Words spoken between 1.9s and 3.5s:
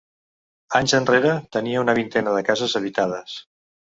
vintena de cases habitades.